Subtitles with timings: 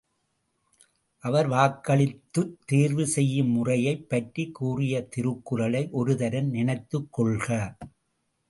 [1.23, 7.47] அவர் வாக்களித்துத் தேர்வு செய்யும் முறையைப் பற்றிக் கூறிய திருக்குறளை ஒரு தரம் நினைத்துக் கொள்க!